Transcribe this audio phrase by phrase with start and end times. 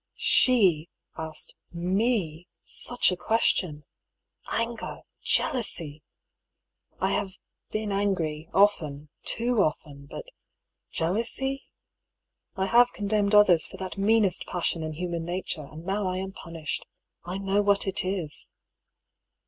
[0.17, 3.83] She asked me such a question!
[4.51, 6.01] Anger, jealousy!
[6.99, 7.33] I have
[7.69, 10.23] been angry often, too often— ^but
[10.89, 11.65] jealousy?
[12.55, 16.31] I have condemned others for that meanest passion in human nature, and now I am
[16.31, 16.87] punished.
[17.23, 18.49] I know what it is